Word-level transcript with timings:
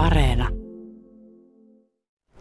Areena. 0.00 0.48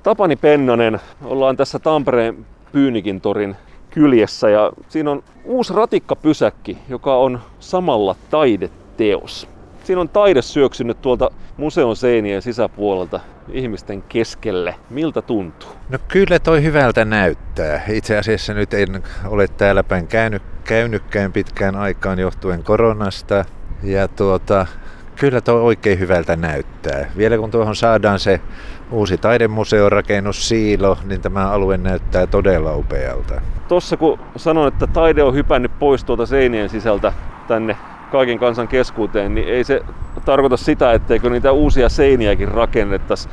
Tapani 0.04 0.36
Pennanen, 0.36 1.00
ollaan 1.24 1.58
tässä 1.58 1.80
Tampereen 1.80 2.46
Pyynikin 2.72 3.22
torin 3.22 3.56
kyljessä 3.90 4.50
ja 4.50 4.72
siinä 4.90 5.12
on 5.12 5.24
uusi 5.44 5.74
ratikkapysäkki, 5.74 6.78
joka 6.90 7.16
on 7.16 7.40
samalla 7.60 8.16
taideteos. 8.30 9.48
Siinä 9.84 10.02
on 10.02 10.10
taide 10.10 10.42
syöksynyt 10.42 11.02
tuolta 11.02 11.32
museon 11.58 11.96
seinien 11.96 12.42
sisäpuolelta 12.42 13.20
ihmisten 13.52 14.02
keskelle. 14.02 14.76
Miltä 14.90 15.22
tuntuu? 15.22 15.70
No 15.90 15.98
kyllä 16.08 16.40
toi 16.40 16.64
hyvältä 16.64 17.06
näyttää. 17.06 17.82
Itse 17.90 18.18
asiassa 18.18 18.54
nyt 18.54 18.74
en 18.74 19.04
ole 19.28 19.48
täällä 19.48 19.84
päin 19.84 20.08
käynyt, 20.08 20.44
käynytkään 20.64 21.34
pitkään 21.34 21.76
aikaan 21.76 22.20
johtuen 22.20 22.64
koronasta. 22.64 23.46
Ja 23.84 24.08
tuota, 24.08 24.68
kyllä 25.20 25.42
tuo 25.42 25.56
oikein 25.56 26.00
hyvältä 26.00 26.36
näyttää. 26.36 27.06
Vielä 27.18 27.38
kun 27.38 27.52
tuohon 27.52 27.76
saadaan 27.76 28.20
se 28.20 28.42
uusi 28.92 29.18
taidemuseorakennus 29.18 30.50
Siilo, 30.50 30.98
niin 31.06 31.22
tämä 31.22 31.50
alue 31.50 31.78
näyttää 31.78 32.28
todella 32.28 32.76
upealta. 32.76 33.42
Tossa 33.68 33.98
kun 33.98 34.20
sanoin, 34.36 34.74
että 34.74 34.88
taide 34.88 35.24
on 35.24 35.34
hypännyt 35.34 35.72
pois 35.80 36.04
tuolta 36.04 36.26
seinien 36.26 36.70
sisältä 36.70 37.14
tänne 37.48 37.78
kaiken 38.12 38.40
kansan 38.40 38.68
keskuuteen, 38.68 39.36
niin 39.36 39.48
ei 39.48 39.64
se 39.64 39.82
tarkoita 40.26 40.58
sitä, 40.58 40.94
etteikö 40.94 41.30
niitä 41.30 41.52
uusia 41.52 41.90
seiniäkin 41.90 42.48
rakennettaisi. 42.48 43.30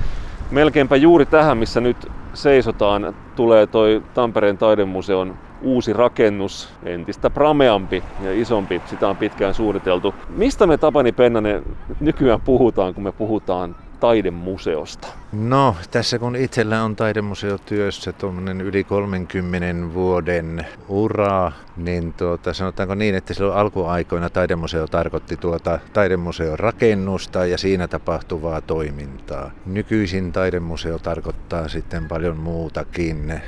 Melkeinpä 0.50 0.96
juuri 0.96 1.26
tähän, 1.26 1.58
missä 1.58 1.80
nyt 1.80 2.10
seisotaan, 2.34 3.14
tulee 3.36 3.66
toi 3.66 4.02
Tampereen 4.14 4.58
taidemuseon 4.58 5.34
uusi 5.62 5.92
rakennus, 5.92 6.68
entistä 6.84 7.30
prameampi 7.30 8.02
ja 8.22 8.40
isompi. 8.40 8.82
Sitä 8.86 9.08
on 9.08 9.16
pitkään 9.16 9.54
suunniteltu. 9.54 10.14
Mistä 10.28 10.66
me 10.66 10.78
Tapani 10.78 11.12
Pennanen 11.12 11.62
nykyään 12.00 12.40
puhutaan, 12.40 12.94
kun 12.94 13.02
me 13.02 13.12
puhutaan 13.12 13.76
taidemuseosta? 14.00 15.08
No, 15.32 15.76
tässä 15.90 16.18
kun 16.18 16.36
itsellä 16.36 16.84
on 16.84 16.96
taidemuseotyössä 16.96 18.12
tuommoinen 18.12 18.60
yli 18.60 18.84
30 18.84 19.94
vuoden 19.94 20.66
ura, 20.88 21.52
niin 21.76 22.12
tuota, 22.12 22.52
sanotaanko 22.52 22.94
niin, 22.94 23.14
että 23.14 23.34
silloin 23.34 23.58
alkuaikoina 23.58 24.30
taidemuseo 24.30 24.86
tarkoitti 24.86 25.36
tuota 25.36 25.78
taidemuseon 25.92 26.58
rakennusta 26.58 27.46
ja 27.46 27.58
siinä 27.58 27.88
tapahtuvaa 27.88 28.60
toimintaa. 28.60 29.50
Nykyisin 29.66 30.32
taidemuseo 30.32 30.98
tarkoittaa 30.98 31.68
sitten 31.68 32.08
paljon 32.08 32.36
muutakin 32.36 33.40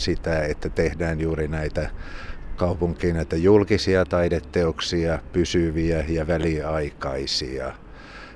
sitä, 0.00 0.44
että 0.44 0.68
tehdään 0.68 1.20
juuri 1.20 1.48
näitä 1.48 1.90
kaupunkiin 2.56 3.16
näitä 3.16 3.36
julkisia 3.36 4.04
taideteoksia, 4.04 5.18
pysyviä 5.32 6.04
ja 6.08 6.26
väliaikaisia. 6.26 7.72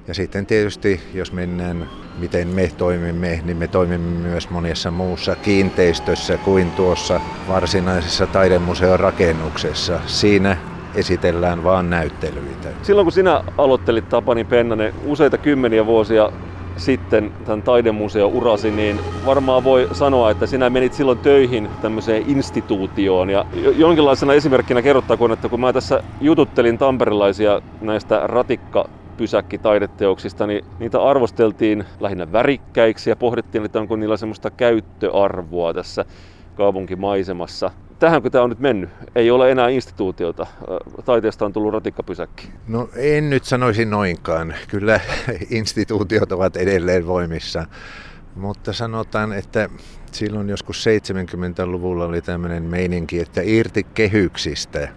Ja 0.09 0.15
sitten 0.15 0.47
tietysti, 0.47 1.01
jos 1.15 1.33
mennään, 1.33 1.89
miten 2.19 2.49
me 2.49 2.71
toimimme, 2.79 3.41
niin 3.45 3.57
me 3.57 3.69
toimimme 3.69 4.29
myös 4.29 4.51
monessa 4.51 4.91
muussa 4.91 5.37
kiinteistössä 5.37 6.39
kuin 6.39 6.71
tuossa 6.71 7.21
varsinaisessa 7.49 8.27
taidemuseon 8.27 9.01
rakennuksessa. 9.01 10.01
Siinä 10.07 10.57
esitellään 10.95 11.65
vaan 11.65 11.91
näyttelyitä. 11.91 12.69
Silloin 12.83 13.05
kun 13.05 13.13
sinä 13.13 13.45
aloittelit 13.59 14.09
Tapani 14.09 14.45
Pennanen 14.45 14.95
useita 15.07 15.39
kymmeniä 15.39 15.87
vuosia 15.87 16.33
sitten 16.77 17.31
tämän 17.45 17.63
taidemuseo 17.63 18.29
urasi, 18.29 18.71
niin 18.71 19.01
varmaan 19.25 19.65
voi 19.65 19.89
sanoa, 19.93 20.31
että 20.31 20.47
sinä 20.47 20.71
menit 20.71 20.93
silloin 20.93 21.19
töihin 21.19 21.71
tämmöiseen 21.81 22.23
instituutioon. 22.27 23.31
Ja 23.31 23.45
jonkinlaisena 23.77 24.35
esimerkkinä 24.35 24.83
kerrottakoon, 24.83 25.33
että 25.33 25.49
kun 25.49 25.61
mä 25.61 25.73
tässä 25.73 26.03
jututtelin 26.21 26.79
tamperilaisia 26.79 27.61
näistä 27.81 28.21
ratikka 28.25 28.85
pysäkkitaideteoksista, 29.17 30.47
niin 30.47 30.63
niitä 30.79 31.03
arvosteltiin 31.03 31.85
lähinnä 32.01 32.33
värikkäiksi 32.33 33.11
ja 33.11 33.17
pohdittiin, 33.17 33.65
että 33.65 33.81
onko 33.81 33.97
niillä 33.97 34.17
semmoista 34.17 34.51
käyttöarvoa 34.51 35.75
tässä 35.75 36.05
kaupunkimaisemassa. 36.55 37.71
Tähän 38.05 38.23
kun 38.23 38.31
tämä 38.31 38.45
on 38.45 38.51
nyt 38.51 38.59
mennyt, 38.59 38.91
ei 39.15 39.31
ole 39.31 39.51
enää 39.51 39.69
instituutiota. 39.69 40.47
Taiteesta 41.05 41.45
on 41.45 41.53
tullut 41.53 41.73
ratikkapysäkki. 41.73 42.49
No 42.69 42.89
en 42.97 43.31
nyt 43.31 43.45
sanoisi 43.45 43.85
noinkaan. 43.85 44.55
Kyllä 44.69 45.01
instituutiot 45.51 46.33
ovat 46.33 46.57
edelleen 46.57 47.07
voimissa. 47.07 47.67
Mutta 48.37 48.73
sanotaan, 48.73 49.33
että 49.33 49.69
silloin 50.13 50.49
joskus 50.49 50.85
70-luvulla 50.87 52.05
oli 52.05 52.23
tämmöinen 52.23 52.63
meininki, 52.63 53.21
että 53.21 53.41
irti 53.45 53.87
kehyksistä 53.95 54.89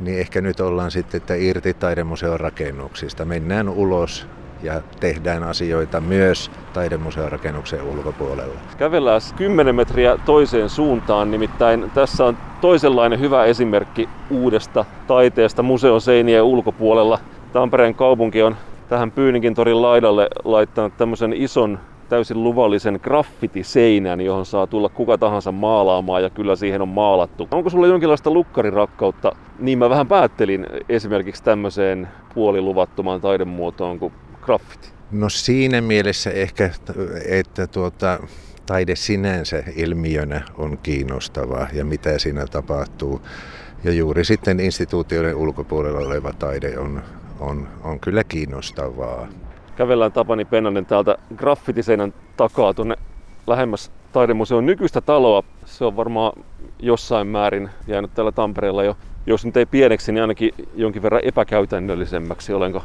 niin 0.00 0.18
ehkä 0.18 0.40
nyt 0.40 0.60
ollaan 0.60 0.90
sitten, 0.90 1.18
että 1.18 1.34
irti 1.34 1.74
taidemuseon 1.74 2.40
rakennuksista. 2.40 3.24
Mennään 3.24 3.68
ulos 3.68 4.26
ja 4.64 4.80
tehdään 5.00 5.42
asioita 5.42 6.00
myös 6.00 6.50
taidemuseon 6.72 7.32
rakennuksen 7.32 7.82
ulkopuolella. 7.82 8.54
Kävellään 8.78 9.20
10 9.36 9.74
metriä 9.74 10.18
toiseen 10.26 10.68
suuntaan, 10.68 11.30
nimittäin 11.30 11.90
tässä 11.94 12.24
on 12.24 12.36
toisenlainen 12.60 13.20
hyvä 13.20 13.44
esimerkki 13.44 14.08
uudesta 14.30 14.84
taiteesta 15.06 15.62
museon 15.62 16.00
seinien 16.00 16.42
ulkopuolella. 16.42 17.18
Tampereen 17.52 17.94
kaupunki 17.94 18.42
on 18.42 18.56
tähän 18.88 19.10
Pyynikin 19.10 19.54
torin 19.54 19.82
laidalle 19.82 20.28
laittanut 20.44 20.96
tämmöisen 20.96 21.32
ison 21.32 21.78
täysin 22.08 22.44
luvallisen 22.44 23.00
graffitiseinän, 23.02 24.20
johon 24.20 24.46
saa 24.46 24.66
tulla 24.66 24.88
kuka 24.88 25.18
tahansa 25.18 25.52
maalaamaan 25.52 26.22
ja 26.22 26.30
kyllä 26.30 26.56
siihen 26.56 26.82
on 26.82 26.88
maalattu. 26.88 27.48
Onko 27.50 27.70
sulla 27.70 27.86
jonkinlaista 27.86 28.30
lukkarirakkautta? 28.30 29.32
Niin 29.58 29.78
mä 29.78 29.90
vähän 29.90 30.06
päättelin 30.06 30.66
esimerkiksi 30.88 31.44
tämmöiseen 31.44 32.08
puoliluvattomaan 32.34 33.20
taidemuotoon 33.20 33.98
kuin 33.98 34.12
graffiti. 34.44 34.88
No 35.10 35.28
siinä 35.28 35.80
mielessä 35.80 36.30
ehkä, 36.30 36.70
että 37.28 37.66
tuota, 37.66 38.20
taide 38.66 38.96
sinänsä 38.96 39.62
ilmiönä 39.76 40.42
on 40.58 40.78
kiinnostavaa 40.78 41.68
ja 41.72 41.84
mitä 41.84 42.18
siinä 42.18 42.46
tapahtuu. 42.46 43.20
Ja 43.84 43.92
juuri 43.92 44.24
sitten 44.24 44.60
instituutioiden 44.60 45.36
ulkopuolella 45.36 45.98
oleva 45.98 46.32
taide 46.32 46.78
on, 46.78 47.02
on, 47.40 47.68
on 47.82 48.00
kyllä 48.00 48.24
kiinnostavaa 48.24 49.28
kävellään 49.76 50.12
Tapani 50.12 50.44
Pennanen 50.44 50.86
täältä 50.86 51.18
graffitiseinän 51.36 52.14
takaa 52.36 52.74
tuonne 52.74 52.96
lähemmäs 53.46 53.90
taidemuseon 54.12 54.66
nykyistä 54.66 55.00
taloa. 55.00 55.42
Se 55.64 55.84
on 55.84 55.96
varmaan 55.96 56.44
jossain 56.78 57.26
määrin 57.26 57.70
jäänyt 57.86 58.14
täällä 58.14 58.32
Tampereella 58.32 58.84
jo, 58.84 58.96
jos 59.26 59.44
nyt 59.44 59.56
ei 59.56 59.66
pieneksi, 59.66 60.12
niin 60.12 60.22
ainakin 60.22 60.50
jonkin 60.74 61.02
verran 61.02 61.24
epäkäytännöllisemmäksi. 61.24 62.52
Olenko 62.52 62.82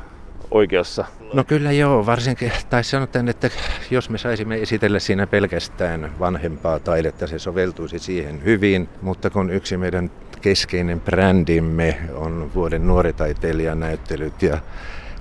oikeassa? 0.52 1.06
No 1.34 1.44
kyllä 1.44 1.72
joo, 1.72 2.06
varsinkin, 2.06 2.52
tai 2.70 2.84
sanotaan, 2.84 3.30
että 3.30 3.50
jos 3.92 4.10
me 4.10 4.18
saisimme 4.18 4.56
esitellä 4.56 5.00
siinä 5.00 5.28
pelkästään 5.28 6.12
vanhempaa 6.20 6.80
taidetta, 6.80 7.28
se 7.28 7.40
soveltuisi 7.40 8.00
siihen 8.00 8.44
hyvin, 8.44 8.90
mutta 9.02 9.30
kun 9.30 9.50
yksi 9.50 9.78
meidän 9.78 10.12
keskeinen 10.42 11.02
brändimme 11.02 11.98
on 12.14 12.52
vuoden 12.56 12.88
nuoritaiteilijan 12.88 13.80
näyttelyt 13.80 14.42
ja 14.42 14.59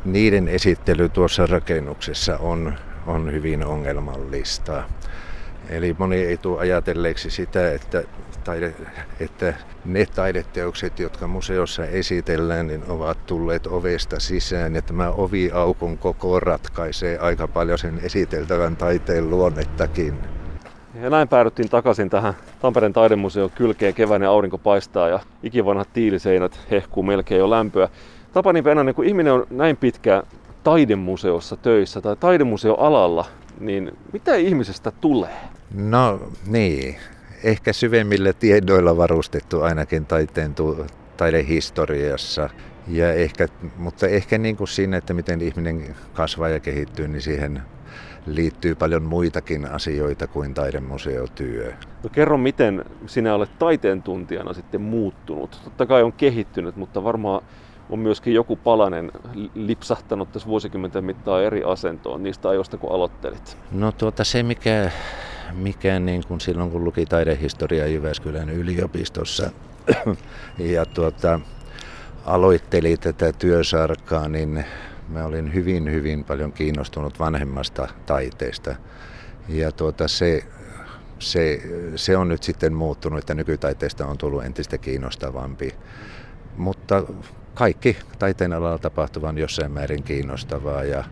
niiden 0.05 0.49
esittely 0.49 1.09
tuossa 1.09 1.47
rakennuksessa 1.47 2.39
on, 2.39 2.75
on 3.07 3.33
hyvin 3.33 3.65
ongelmallista. 3.65 4.83
Eli 5.69 5.97
moni 5.99 6.17
ei 6.17 6.37
tule 6.37 6.61
ajatelleeksi 6.61 7.31
sitä, 7.31 7.73
että, 7.73 8.03
taide, 8.45 8.75
että 9.21 9.55
ne 9.85 10.07
taideteokset, 10.07 10.99
jotka 10.99 11.27
museossa 11.27 11.85
esitellään, 11.85 12.67
niin 12.67 12.83
ovat 12.89 13.27
tulleet 13.27 13.67
ovesta 13.67 14.21
sisään. 14.21 14.75
Ja 14.75 14.83
tämä 14.83 15.11
oviaukon 15.11 15.99
koko 15.99 16.41
ratkaisee 16.41 17.19
aika 17.19 17.49
paljon 17.49 17.79
sen 17.79 18.01
esiteltävän 18.03 18.77
taiteen 18.77 19.31
luonnettakin. 19.31 20.15
Ja 21.03 21.11
näin 21.11 21.29
päädyttiin 21.29 21.69
takaisin 21.69 22.11
tähän 22.11 22.35
Tampereen 22.61 22.93
taidemuseon 22.93 23.51
kylkeen. 23.51 23.95
Keväinen 23.95 24.29
aurinko 24.29 24.59
paistaa 24.59 25.09
ja 25.09 25.21
ikivanhat 25.43 25.89
tiiliseinät 25.93 26.61
hehkuu 26.71 27.03
melkein 27.03 27.39
jo 27.39 27.51
lämpöä. 27.51 27.89
Tapani 28.33 28.63
Pennanen, 28.63 28.95
kun 28.95 29.05
ihminen 29.05 29.33
on 29.33 29.47
näin 29.51 29.77
pitkä 29.77 30.23
taidemuseossa 30.65 31.57
töissä 31.57 32.01
tai 32.01 32.17
taidemuseoalalla, 32.17 33.25
niin 33.61 33.93
mitä 34.13 34.35
ihmisestä 34.35 34.91
tulee? 34.91 35.37
No 35.75 36.21
niin, 36.47 36.97
ehkä 37.45 37.73
syvemmillä 37.73 38.33
tiedoilla 38.33 38.97
varustettu 38.97 39.63
ainakin 39.63 40.07
taiteen 40.07 40.55
tu- 40.55 40.87
taidehistoriassa. 41.17 42.51
Ja 42.89 43.13
ehkä, 43.13 43.49
mutta 43.77 44.07
ehkä 44.07 44.39
niin 44.39 44.57
kuin 44.57 44.69
siinä, 44.69 44.97
että 44.97 45.15
miten 45.15 45.41
ihminen 45.41 45.97
kasvaa 46.13 46.49
ja 46.49 46.61
kehittyy, 46.61 47.09
niin 47.09 47.23
siihen 47.23 47.63
liittyy 48.27 48.75
paljon 48.75 49.03
muitakin 49.03 49.71
asioita 49.71 50.27
kuin 50.27 50.55
taidemuseotyö. 50.55 51.73
No 52.03 52.11
kerro, 52.13 52.39
miten 52.39 52.85
sinä 53.07 53.35
olet 53.35 53.59
taiteen 53.59 54.03
tuntijana 54.03 54.53
sitten 54.53 54.81
muuttunut. 54.81 55.61
Totta 55.65 55.87
kai 55.87 56.03
on 56.03 56.13
kehittynyt, 56.13 56.77
mutta 56.77 57.05
varmaan 57.05 57.43
on 57.91 57.99
myöskin 57.99 58.35
joku 58.35 58.57
palanen 58.57 59.13
lipsahtanut 59.55 60.33
tässä 60.33 60.49
vuosikymmenten 60.49 61.05
mittaan 61.05 61.45
eri 61.45 61.63
asentoon 61.65 62.23
niistä 62.23 62.49
ajoista, 62.49 62.77
kun 62.77 62.93
aloittelit? 62.93 63.57
No 63.73 63.93
tuota 63.93 64.25
se, 64.25 64.43
mikä, 64.43 64.91
mikä 65.53 66.01
niin 66.01 66.23
kuin 66.29 66.41
silloin 66.41 66.71
kun 66.71 66.85
luki 66.85 67.07
taidehistoriaa 67.07 67.87
Jyväskylän 67.87 68.51
yliopistossa 68.51 69.51
ja 70.59 70.87
tuota, 70.87 71.41
aloitteli 72.25 72.97
tätä 72.97 73.33
työsarkaa, 73.33 74.29
niin 74.29 74.65
mä 75.09 75.25
olin 75.25 75.55
hyvin, 75.55 75.91
hyvin 75.91 76.25
paljon 76.25 76.53
kiinnostunut 76.53 77.19
vanhemmasta 77.19 77.89
taiteesta. 78.07 78.75
Ja 79.49 79.73
tuota, 79.73 80.09
se, 80.09 80.45
se, 81.19 81.61
se 81.97 82.17
on 82.17 82.29
nyt 82.29 82.43
sitten 82.43 82.73
muuttunut, 82.73 83.19
että 83.19 83.35
nykytaiteesta 83.35 84.07
on 84.07 84.19
tullut 84.19 84.45
entistä 84.45 84.79
kiinnostavampi. 84.79 85.75
Mutta 86.59 87.03
kaikki 87.55 87.97
taiteen 88.19 88.53
alalla 88.53 88.79
tapahtuva 88.79 89.29
on 89.29 89.39
jossain 89.39 89.73
määrin 89.73 90.03
kiinnostavaa 90.03 90.85
ja 90.85 91.05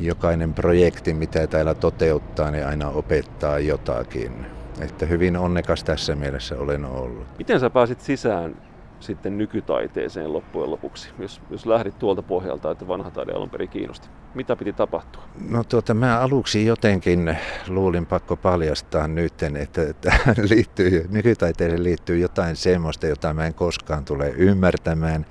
jokainen 0.00 0.54
projekti, 0.54 1.14
mitä 1.14 1.46
täällä 1.46 1.74
toteuttaa, 1.74 2.50
niin 2.50 2.66
aina 2.66 2.88
opettaa 2.88 3.58
jotakin. 3.58 4.46
Että 4.80 5.06
hyvin 5.06 5.36
onnekas 5.36 5.84
tässä 5.84 6.14
mielessä 6.14 6.58
olen 6.58 6.84
ollut. 6.84 7.26
Miten 7.38 7.60
sä 7.60 7.70
pääsit 7.70 8.00
sisään 8.00 8.56
sitten 9.00 9.38
nykytaiteeseen 9.38 10.32
loppujen 10.32 10.70
lopuksi, 10.70 11.10
jos, 11.18 11.40
jos 11.50 11.66
lähdit 11.66 11.98
tuolta 11.98 12.22
pohjalta, 12.22 12.70
että 12.70 12.88
vanha 12.88 13.10
taide 13.10 13.32
alun 13.32 13.50
perin 13.50 13.68
kiinnosti? 13.68 14.08
Mitä 14.34 14.56
piti 14.56 14.72
tapahtua? 14.72 15.22
No 15.50 15.64
tuota, 15.64 15.94
mä 15.94 16.20
aluksi 16.20 16.66
jotenkin 16.66 17.36
luulin 17.68 18.06
pakko 18.06 18.36
paljastaa 18.36 19.08
nyt, 19.08 19.42
että 19.42 19.94
tähän 20.00 20.36
liittyy, 20.50 21.06
nykytaiteeseen 21.10 21.84
liittyy 21.84 22.18
jotain 22.18 22.56
semmoista, 22.56 23.06
jota 23.06 23.34
mä 23.34 23.46
en 23.46 23.54
koskaan 23.54 24.04
tule 24.04 24.28
ymmärtämään 24.36 25.26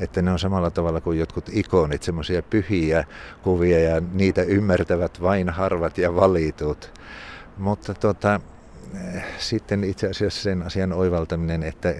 että 0.00 0.22
ne 0.22 0.30
on 0.30 0.38
samalla 0.38 0.70
tavalla 0.70 1.00
kuin 1.00 1.18
jotkut 1.18 1.50
ikonit, 1.52 2.02
semmoisia 2.02 2.42
pyhiä 2.42 3.04
kuvia 3.42 3.80
ja 3.80 4.02
niitä 4.12 4.42
ymmärtävät 4.42 5.22
vain 5.22 5.48
harvat 5.48 5.98
ja 5.98 6.14
valitut. 6.14 6.92
Mutta 7.58 7.94
tuota, 7.94 8.40
sitten 9.38 9.84
itse 9.84 10.08
asiassa 10.08 10.42
sen 10.42 10.62
asian 10.62 10.92
oivaltaminen, 10.92 11.62
että 11.62 11.94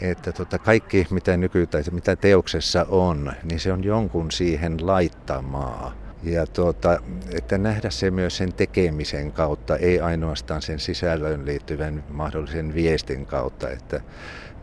että 0.00 0.32
tota 0.32 0.58
kaikki 0.58 1.06
mitä 1.10 1.36
nykytaiteessa, 1.36 1.92
mitä 1.92 2.16
teoksessa 2.16 2.86
on, 2.88 3.32
niin 3.44 3.60
se 3.60 3.72
on 3.72 3.84
jonkun 3.84 4.30
siihen 4.30 4.86
laittamaa. 4.86 5.94
Ja 6.22 6.46
tuota, 6.46 7.00
että 7.34 7.58
nähdä 7.58 7.90
se 7.90 8.10
myös 8.10 8.36
sen 8.36 8.52
tekemisen 8.52 9.32
kautta, 9.32 9.76
ei 9.76 10.00
ainoastaan 10.00 10.62
sen 10.62 10.78
sisällön 10.78 11.46
liittyvän 11.46 12.04
mahdollisen 12.10 12.74
viestin 12.74 13.26
kautta. 13.26 13.70
Että 13.70 14.00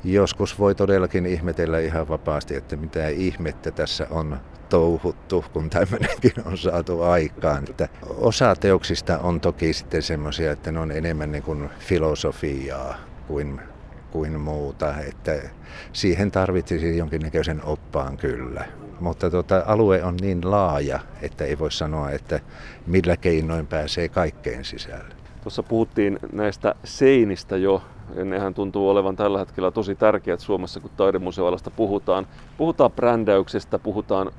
joskus 0.04 0.60
voi 0.60 0.76
todellakin 0.76 1.26
ihmetellä 1.26 1.80
ihan 1.80 2.08
vapaasti, 2.08 2.56
että 2.56 2.76
mitä 2.76 3.08
ihmettä 3.08 3.72
tässä 3.72 4.08
on 4.10 4.38
touhuttu, 4.70 5.46
kun 5.54 5.70
tämmöinenkin 5.70 6.34
on 6.46 6.58
saatu 6.58 7.02
aikaan. 7.02 7.64
Että 7.70 7.90
osa 8.18 8.56
teoksista 8.56 9.20
on 9.20 9.42
toki 9.42 9.74
sitten 9.74 10.04
semmoisia, 10.04 10.52
että 10.52 10.72
ne 10.72 10.80
on 10.80 10.92
enemmän 10.92 11.32
niin 11.32 11.44
kuin 11.44 11.70
filosofiaa 11.80 12.96
kuin, 13.28 13.62
kuin 14.12 14.40
muuta. 14.42 14.94
Että 15.10 15.34
siihen 15.94 16.32
tarvitsisi 16.32 16.98
jonkinnäköisen 16.98 17.64
oppaan 17.64 18.18
kyllä. 18.18 18.66
Mutta 19.00 19.30
tuota, 19.30 19.64
alue 19.66 20.04
on 20.04 20.18
niin 20.22 20.52
laaja, 20.52 21.00
että 21.22 21.46
ei 21.46 21.60
voi 21.60 21.72
sanoa, 21.72 22.12
että 22.12 22.40
millä 22.88 23.18
keinoin 23.18 23.68
pääsee 23.68 24.10
kaikkeen 24.10 24.66
sisälle. 24.66 25.16
Tuossa 25.44 25.64
puhuttiin 25.64 26.20
näistä 26.32 26.76
seinistä 26.84 27.58
jo. 27.58 27.84
Nehän 28.24 28.54
tuntuu 28.54 28.90
olevan 28.90 29.16
tällä 29.16 29.40
hetkellä 29.40 29.72
tosi 29.72 29.96
tärkeät 29.96 30.40
Suomessa, 30.40 30.80
kun 30.80 30.92
taidemuseoalasta 30.98 31.72
puhutaan. 31.72 32.28
Puhutaan 32.58 32.92
brändäyksestä, 32.92 33.80
puhutaan 33.80 34.32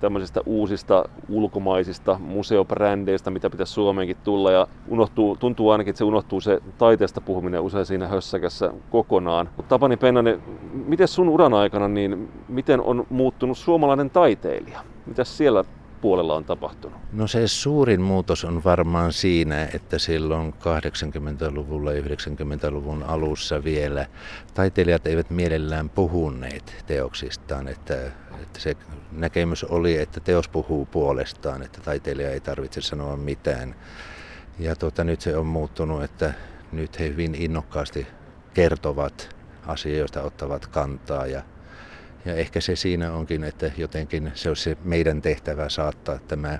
tämmöisistä 0.00 0.40
uusista 0.46 1.04
ulkomaisista 1.28 2.18
museobrändeistä, 2.18 3.30
mitä 3.30 3.50
pitäisi 3.50 3.72
Suomeenkin 3.72 4.16
tulla. 4.24 4.50
Ja 4.50 4.66
unohtuu, 4.88 5.36
tuntuu 5.36 5.70
ainakin, 5.70 5.90
että 5.90 5.98
se 5.98 6.04
unohtuu 6.04 6.40
se 6.40 6.60
taiteesta 6.78 7.20
puhuminen 7.20 7.60
usein 7.60 7.86
siinä 7.86 8.08
hössäkässä 8.08 8.70
kokonaan. 8.90 9.48
Mutta 9.56 9.68
Tapani 9.68 9.96
Pennanen, 9.96 10.42
miten 10.86 11.08
sun 11.08 11.28
uran 11.28 11.54
aikana, 11.54 11.88
niin 11.88 12.28
miten 12.48 12.80
on 12.80 13.04
muuttunut 13.08 13.58
suomalainen 13.58 14.10
taiteilija? 14.10 14.80
Mitäs 15.06 15.36
siellä 15.36 15.64
puolella 16.00 16.34
on 16.34 16.44
tapahtunut? 16.44 16.98
No 17.12 17.26
se 17.26 17.48
suurin 17.48 18.00
muutos 18.00 18.44
on 18.44 18.64
varmaan 18.64 19.12
siinä, 19.12 19.68
että 19.74 19.98
silloin 19.98 20.54
80-luvulla 20.54 21.92
ja 21.92 22.02
90-luvun 22.02 23.02
alussa 23.02 23.64
vielä 23.64 24.06
taiteilijat 24.54 25.06
eivät 25.06 25.30
mielellään 25.30 25.88
puhuneet 25.88 26.84
teoksistaan, 26.86 27.68
että, 27.68 28.06
että 28.42 28.60
se 28.60 28.76
näkemys 29.12 29.64
oli, 29.64 29.96
että 29.96 30.20
teos 30.20 30.48
puhuu 30.48 30.86
puolestaan, 30.86 31.62
että 31.62 31.80
taiteilija 31.80 32.30
ei 32.30 32.40
tarvitse 32.40 32.80
sanoa 32.80 33.16
mitään. 33.16 33.74
Ja 34.58 34.76
tuota, 34.76 35.04
nyt 35.04 35.20
se 35.20 35.36
on 35.36 35.46
muuttunut, 35.46 36.02
että 36.02 36.34
nyt 36.72 36.98
he 36.98 37.08
hyvin 37.08 37.34
innokkaasti 37.34 38.06
kertovat 38.54 39.36
asioista, 39.66 40.22
ottavat 40.22 40.66
kantaa 40.66 41.26
ja 41.26 41.42
ja 42.26 42.34
ehkä 42.34 42.60
se 42.60 42.76
siinä 42.76 43.12
onkin, 43.12 43.44
että 43.44 43.70
jotenkin 43.76 44.30
se 44.34 44.48
olisi 44.48 44.62
se 44.62 44.76
meidän 44.84 45.22
tehtävä 45.22 45.68
saattaa 45.68 46.18
tämä 46.28 46.58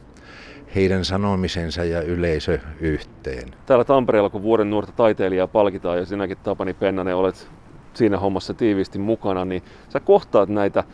heidän 0.74 1.04
sanomisensa 1.04 1.84
ja 1.84 2.02
yleisö 2.02 2.58
yhteen. 2.80 3.54
Täällä 3.66 3.84
Tampereella, 3.84 4.30
kun 4.30 4.42
vuoden 4.42 4.70
nuorta 4.70 4.92
taiteilijaa 4.92 5.46
palkitaan 5.46 5.98
ja 5.98 6.06
sinäkin 6.06 6.36
Tapani 6.42 6.74
Pennanen 6.74 7.16
olet 7.16 7.48
siinä 7.94 8.18
hommassa 8.18 8.54
tiiviisti 8.54 8.98
mukana, 8.98 9.44
niin 9.44 9.62
sä 9.88 10.00
kohtaat 10.00 10.48
näitä, 10.48 10.84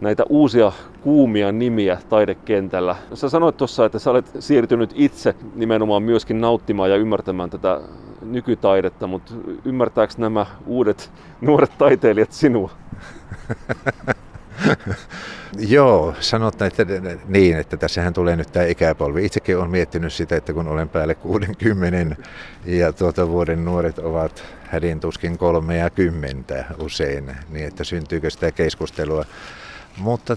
näitä 0.00 0.22
uusia 0.28 0.72
kuumia 1.00 1.52
nimiä 1.52 1.98
taidekentällä. 2.08 2.96
Sä 3.14 3.28
sanoit 3.28 3.56
tuossa, 3.56 3.84
että 3.84 3.98
sä 3.98 4.10
olet 4.10 4.32
siirtynyt 4.38 4.90
itse 4.94 5.34
nimenomaan 5.54 6.02
myöskin 6.02 6.40
nauttimaan 6.40 6.90
ja 6.90 6.96
ymmärtämään 6.96 7.50
tätä 7.50 7.80
nykytaidetta, 8.22 9.06
mutta 9.06 9.34
ymmärtääkö 9.64 10.14
nämä 10.18 10.46
uudet 10.66 11.12
nuoret 11.40 11.72
taiteilijat 11.78 12.32
sinua? 12.32 12.70
Joo, 15.58 16.14
sanotaan, 16.20 16.68
että 16.68 16.86
niin, 17.28 17.56
että 17.56 17.76
tässähän 17.76 18.12
tulee 18.12 18.36
nyt 18.36 18.52
tämä 18.52 18.66
ikäpolvi. 18.66 19.24
Itsekin 19.24 19.58
olen 19.58 19.70
miettinyt 19.70 20.12
sitä, 20.12 20.36
että 20.36 20.52
kun 20.52 20.68
olen 20.68 20.88
päälle 20.88 21.14
60 21.14 22.16
ja 22.64 22.92
tuota 22.92 23.28
vuoden 23.28 23.64
nuoret 23.64 23.98
ovat 23.98 24.44
hädin 24.64 25.00
tuskin 25.00 25.38
kolme 25.38 25.76
ja 25.76 25.90
kymmentä 25.90 26.64
usein, 26.78 27.36
niin 27.50 27.66
että 27.66 27.84
syntyykö 27.84 28.30
sitä 28.30 28.52
keskustelua. 28.52 29.24
Mutta 29.98 30.36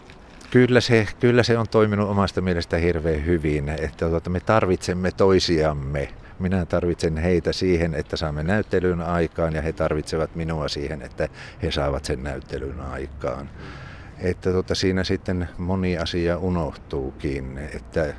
kyllä 0.51 0.81
se, 0.81 1.07
kyllä 1.19 1.43
se 1.43 1.57
on 1.57 1.67
toiminut 1.71 2.09
omasta 2.09 2.41
mielestä 2.41 2.77
hirveän 2.77 3.25
hyvin, 3.25 3.69
että 3.69 4.09
tuota, 4.09 4.29
me 4.29 4.39
tarvitsemme 4.39 5.11
toisiamme 5.11 6.09
minä 6.39 6.65
tarvitsen 6.65 7.17
heitä 7.17 7.53
siihen, 7.53 7.93
että 7.93 8.17
saamme 8.17 8.43
näyttelyn 8.43 9.01
aikaan 9.01 9.53
ja 9.53 9.61
he 9.61 9.73
tarvitsevat 9.73 10.35
minua 10.35 10.67
siihen, 10.67 11.01
että 11.01 11.29
he 11.63 11.71
saavat 11.71 12.05
sen 12.05 12.23
näyttelyn 12.23 12.79
aikaan. 12.79 13.49
Että 14.19 14.51
tota, 14.51 14.75
siinä 14.75 15.03
sitten 15.03 15.49
moni 15.57 15.97
asia 15.97 16.37
unohtuukin, 16.37 17.57
että 17.57 18.13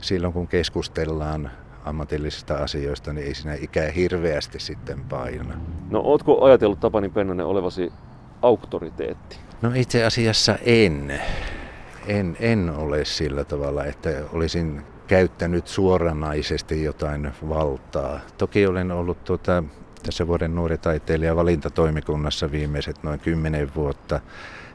silloin 0.00 0.32
kun 0.32 0.48
keskustellaan 0.48 1.50
ammatillisista 1.84 2.56
asioista, 2.56 3.12
niin 3.12 3.26
ei 3.26 3.34
siinä 3.34 3.54
ikää 3.54 3.90
hirveästi 3.90 4.60
sitten 4.60 5.04
paina. 5.04 5.54
No 5.90 6.00
ootko 6.00 6.44
ajatellut 6.44 6.80
Tapani 6.80 7.08
Pennanen 7.08 7.46
olevasi 7.46 7.92
auktoriteetti? 8.42 9.36
No 9.62 9.70
itse 9.74 10.04
asiassa 10.04 10.58
en. 10.62 11.20
En, 12.06 12.36
en 12.40 12.70
ole 12.70 13.04
sillä 13.04 13.44
tavalla, 13.44 13.84
että 13.84 14.10
olisin 14.32 14.82
käyttänyt 15.06 15.66
suoranaisesti 15.66 16.84
jotain 16.84 17.32
valtaa. 17.48 18.20
Toki 18.38 18.66
olen 18.66 18.92
ollut 18.92 19.24
tuota, 19.24 19.64
tässä 20.02 20.26
vuoden 20.26 20.54
nuori 20.54 20.78
taiteilija 20.78 21.36
valintatoimikunnassa 21.36 22.50
viimeiset 22.50 23.02
noin 23.02 23.20
kymmenen 23.20 23.74
vuotta. 23.74 24.20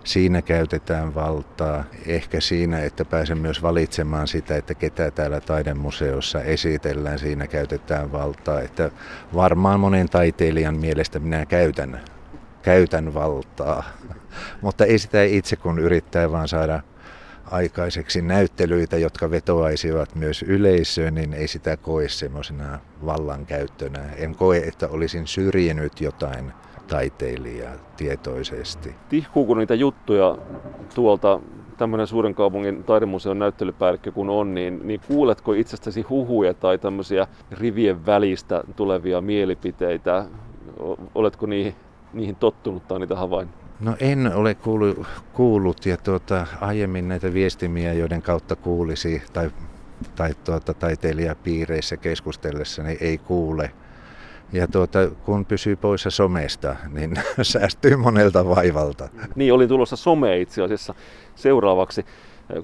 Siinä 0.03 0.41
käytetään 0.41 1.15
valtaa. 1.15 1.83
Ehkä 2.05 2.41
siinä, 2.41 2.79
että 2.79 3.05
pääsen 3.05 3.38
myös 3.38 3.62
valitsemaan 3.62 4.27
sitä, 4.27 4.55
että 4.55 4.74
ketä 4.74 5.12
täällä 5.12 5.39
taidemuseossa 5.39 6.41
esitellään. 6.41 7.19
Siinä 7.19 7.48
käytetään 7.48 8.12
valtaa. 8.12 8.62
Että 8.62 8.91
varmaan 9.36 9.79
monen 9.79 10.09
taiteilijan 10.09 10.75
mielestä 10.75 11.19
minä 11.19 11.45
käytän, 11.45 12.01
käytän 12.62 13.13
valtaa. 13.13 13.83
Mutta 14.62 14.86
ei 14.86 15.00
sitä 15.00 15.24
itse 15.24 15.55
kun 15.55 15.79
yrittää 15.79 16.31
vaan 16.31 16.48
saada 16.48 16.79
aikaiseksi 17.51 18.22
näyttelyitä, 18.22 18.98
jotka 18.98 19.32
vetoaisivat 19.32 20.15
myös 20.15 20.44
yleisöön, 20.44 21.15
niin 21.15 21.34
ei 21.34 21.48
sitä 21.48 21.77
koe 21.77 22.10
semmoisena 22.10 22.79
vallankäyttönä. 23.06 24.00
En 24.18 24.36
koe, 24.36 24.58
että 24.58 24.88
olisin 24.88 25.27
syrjinyt 25.27 26.01
jotain 26.01 26.53
taiteilijaa 26.88 27.74
tietoisesti. 27.98 28.96
Tihkuuko 29.10 29.56
niitä 29.56 29.75
juttuja 29.75 30.38
tuolta 30.96 31.39
tämmöinen 31.77 32.08
suuren 32.08 32.36
kaupungin 32.36 32.84
taidemuseon 32.84 33.39
näyttelypäällikkö 33.39 34.12
kun 34.12 34.29
on, 34.29 34.53
niin, 34.53 34.79
niin 34.84 35.01
kuuletko 35.08 35.53
itsestäsi 35.53 36.01
huhuja 36.01 36.53
tai 36.53 36.77
tämmöisiä 36.77 37.27
rivien 37.51 38.06
välistä 38.06 38.63
tulevia 38.75 39.22
mielipiteitä? 39.22 40.25
Oletko 41.15 41.46
niihin, 41.46 41.75
niihin 42.13 42.36
tottunut 42.36 42.88
tai 42.88 43.00
niitä 43.00 43.15
havainnut? 43.15 43.68
No 43.79 43.95
en 44.00 44.31
ole 44.36 44.55
kuullut, 44.55 45.07
kuullut 45.33 45.86
ja 45.86 45.98
tuota, 45.98 46.48
aiemmin 46.62 47.07
näitä 47.07 47.33
viestimiä, 47.33 47.93
joiden 47.93 48.21
kautta 48.21 48.55
kuulisi 48.55 49.24
tai, 49.33 49.51
tai 50.15 50.33
tuota, 50.43 50.74
taiteilijapiireissä 50.74 51.98
keskustellessa, 51.98 52.83
niin 52.83 52.98
ei 53.01 53.17
kuule. 53.17 53.71
Ja 54.53 54.67
tuota, 54.67 55.00
kun 55.25 55.45
pysyy 55.45 55.75
poissa 55.75 56.09
somesta, 56.09 56.75
niin 56.93 57.13
säästyy 57.41 57.95
monelta 57.95 58.48
vaivalta. 58.48 59.09
Niin, 59.36 59.53
oli 59.53 59.67
tulossa 59.67 59.95
some 59.95 60.39
itse 60.39 60.63
asiassa 60.63 60.93
seuraavaksi. 61.36 62.05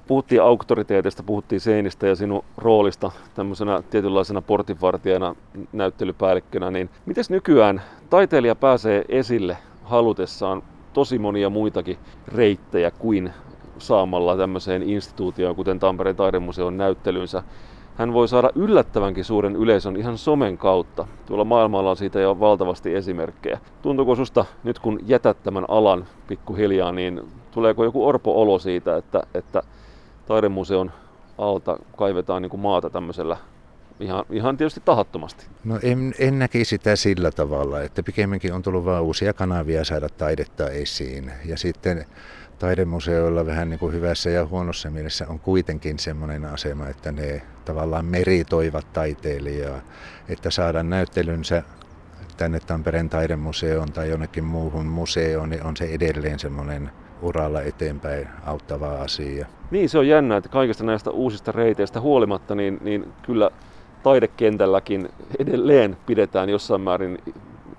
Puhuttiin 0.08 0.42
auktoriteetista, 0.42 1.24
puhuttiin 1.24 1.62
seinistä 1.62 2.08
ja 2.08 2.16
sinun 2.16 2.46
roolista 2.58 3.12
tämmöisenä 3.36 3.84
tietynlaisena 3.90 4.42
portinvartijana, 4.42 5.36
näyttelypäällikkönä, 5.74 6.72
niin 6.72 6.90
miten 7.06 7.24
nykyään 7.30 7.82
taiteilija 8.10 8.56
pääsee 8.56 9.06
esille 9.10 9.58
halutessaan 9.84 10.64
tosi 10.96 11.20
monia 11.20 11.50
muitakin 11.50 11.98
reittejä 12.28 12.92
kuin 12.92 13.34
saamalla 13.78 14.38
tämmöiseen 14.38 14.84
instituutioon, 14.84 15.56
kuten 15.56 15.80
Tampereen 15.80 16.16
taidemuseon 16.16 16.78
näyttelynsä. 16.78 17.44
Hän 17.96 18.14
voi 18.14 18.28
saada 18.28 18.50
yllättävänkin 18.56 19.26
suuren 19.26 19.56
yleisön 19.56 19.96
ihan 19.98 20.18
somen 20.18 20.58
kautta. 20.58 21.08
Tuolla 21.26 21.46
maailmalla 21.46 21.90
on 21.90 21.98
siitä 21.98 22.20
jo 22.20 22.40
valtavasti 22.40 22.96
esimerkkejä. 22.96 23.60
Tuntuuko 23.82 24.16
susta 24.16 24.46
nyt 24.64 24.80
kun 24.80 25.00
jätät 25.06 25.44
tämän 25.44 25.66
alan 25.68 26.06
pikkuhiljaa, 26.28 26.92
niin 26.92 27.22
tuleeko 27.52 27.84
joku 27.84 28.08
orpo-olo 28.08 28.60
siitä, 28.60 28.98
että, 28.98 29.24
että 29.34 29.62
taidemuseon 30.26 30.92
alta 31.38 31.78
kaivetaan 31.98 32.42
niin 32.42 32.50
kuin 32.50 32.62
maata 32.62 32.90
tämmöisellä 32.90 33.38
ihan, 34.00 34.26
ihan 34.30 34.58
tietysti 34.58 34.82
tahattomasti. 34.86 35.46
No 35.64 35.80
en, 35.84 36.14
en 36.20 36.40
näkisi 36.40 36.70
sitä 36.70 36.96
sillä 36.96 37.32
tavalla, 37.32 37.82
että 37.82 38.04
pikemminkin 38.04 38.54
on 38.54 38.62
tullut 38.62 38.86
vain 38.86 39.04
uusia 39.04 39.34
kanavia 39.34 39.84
saada 39.84 40.10
taidetta 40.10 40.70
esiin. 40.70 41.32
Ja 41.46 41.58
sitten 41.58 42.06
taidemuseoilla 42.60 43.46
vähän 43.46 43.70
niin 43.70 43.80
kuin 43.80 43.94
hyvässä 43.94 44.30
ja 44.30 44.46
huonossa 44.46 44.90
mielessä 44.90 45.28
on 45.28 45.40
kuitenkin 45.40 46.00
semmoinen 46.00 46.46
asema, 46.46 46.88
että 46.88 47.12
ne 47.12 47.42
tavallaan 47.66 48.06
meritoivat 48.06 48.94
taiteilijaa, 48.94 49.82
että 50.30 50.50
saadaan 50.52 50.90
näyttelynsä 50.90 51.64
tänne 52.38 52.60
Tampereen 52.60 53.10
taidemuseoon 53.10 53.92
tai 53.92 54.10
jonnekin 54.10 54.44
muuhun 54.44 54.86
museoon, 54.86 55.50
niin 55.50 55.64
on 55.64 55.78
se 55.78 55.86
edelleen 55.86 56.40
semmoinen 56.40 56.92
uralla 57.22 57.62
eteenpäin 57.62 58.28
auttava 58.46 58.92
asia. 58.92 59.46
Niin, 59.72 59.90
se 59.90 59.98
on 59.98 60.08
jännä, 60.08 60.38
että 60.38 60.50
kaikista 60.50 60.84
näistä 60.84 61.10
uusista 61.10 61.52
reiteistä 61.52 62.02
huolimatta, 62.02 62.56
niin, 62.56 62.78
niin 62.82 63.14
kyllä 63.22 63.52
taidekentälläkin 64.06 65.10
edelleen 65.40 65.98
pidetään 66.06 66.50
jossain 66.50 66.82
määrin 66.82 67.18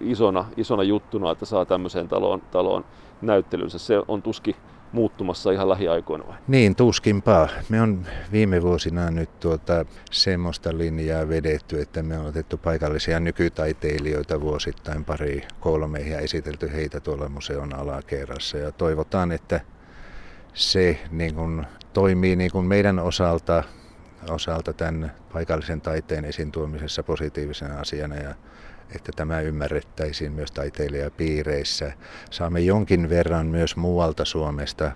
isona, 0.00 0.44
isona 0.56 0.82
juttuna, 0.82 1.30
että 1.30 1.46
saa 1.46 1.64
tämmöiseen 1.64 2.08
taloon, 2.08 2.42
taloon 2.50 2.84
näyttelynsä. 3.22 3.78
Se 3.78 4.02
on 4.08 4.22
tuski 4.22 4.56
muuttumassa 4.92 5.50
ihan 5.50 5.68
lähiaikoina 5.68 6.26
vai? 6.26 6.36
Niin, 6.48 6.76
tuskinpa. 6.76 7.48
Me 7.68 7.80
on 7.82 8.06
viime 8.32 8.62
vuosina 8.62 9.10
nyt 9.10 9.40
tuota 9.40 9.84
semmoista 10.10 10.78
linjaa 10.78 11.28
vedetty, 11.28 11.80
että 11.80 12.02
me 12.02 12.18
on 12.18 12.26
otettu 12.26 12.56
paikallisia 12.58 13.20
nykytaiteilijoita 13.20 14.40
vuosittain 14.40 15.04
pari 15.04 15.42
kolme 15.60 16.00
ja 16.00 16.18
esitelty 16.18 16.72
heitä 16.72 17.00
tuolla 17.00 17.28
museon 17.28 17.74
alakerrassa. 17.74 18.58
Ja 18.58 18.72
toivotaan, 18.72 19.32
että 19.32 19.60
se 20.54 20.98
niin 21.10 21.34
kuin, 21.34 21.66
toimii 21.92 22.36
niin 22.36 22.50
kuin 22.50 22.66
meidän 22.66 22.98
osalta, 22.98 23.62
osalta 24.30 24.72
tämän 24.72 25.12
paikallisen 25.32 25.80
taiteen 25.80 26.24
esiin 26.24 26.52
tuomisessa 26.52 27.02
positiivisena 27.02 27.80
asiana 27.80 28.16
ja 28.16 28.34
että 28.94 29.12
tämä 29.16 29.40
ymmärrettäisiin 29.40 30.32
myös 30.32 30.52
taiteilijapiireissä. 30.52 31.92
Saamme 32.30 32.60
jonkin 32.60 33.10
verran 33.10 33.46
myös 33.46 33.76
muualta 33.76 34.24
Suomesta 34.24 34.92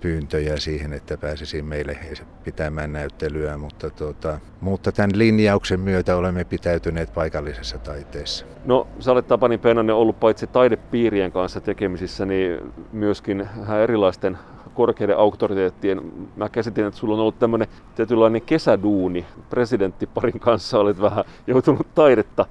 pyyntöjä 0.00 0.56
siihen, 0.56 0.92
että 0.92 1.18
pääsisi 1.18 1.62
meille 1.62 1.98
pitämään 2.44 2.92
näyttelyä, 2.92 3.56
mutta, 3.56 3.90
tuota, 3.90 4.40
mutta 4.60 4.92
tämän 4.92 5.18
linjauksen 5.18 5.80
myötä 5.80 6.16
olemme 6.16 6.44
pitäytyneet 6.44 7.14
paikallisessa 7.14 7.78
taiteessa. 7.78 8.46
No, 8.64 8.86
sä 9.00 9.12
olet 9.12 9.26
Tapani 9.26 9.58
Pennanen 9.58 9.96
ollut 9.96 10.20
paitsi 10.20 10.46
taidepiirien 10.46 11.32
kanssa 11.32 11.60
tekemisissä, 11.60 12.26
niin 12.26 12.72
myöskin 12.92 13.48
erilaisten 13.82 14.38
korkeiden 14.74 15.18
auktoriteettien. 15.18 16.00
Mä 16.36 16.48
käsitin, 16.48 16.86
että 16.86 17.00
sulla 17.00 17.14
on 17.14 17.20
ollut 17.20 17.38
tämmöinen 17.38 17.68
tietynlainen 17.94 18.42
kesäduuni. 18.42 19.26
Presidenttiparin 19.50 20.40
kanssa 20.40 20.78
olet 20.78 21.00
vähän 21.00 21.24
joutunut 21.46 21.94
taidetta 21.94 22.46